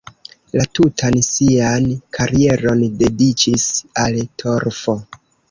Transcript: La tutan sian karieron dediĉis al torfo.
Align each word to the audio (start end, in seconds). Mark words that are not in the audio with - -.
La 0.59 0.63
tutan 0.77 1.17
sian 1.27 1.85
karieron 2.17 2.81
dediĉis 3.03 3.69
al 4.07 4.19
torfo. 4.45 4.99